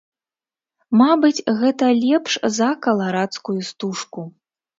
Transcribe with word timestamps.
Мабыць, 1.01 1.45
гэта 1.59 1.85
лепш 2.05 2.33
за 2.57 2.71
каларадскую 2.87 3.57
стужку. 3.71 4.27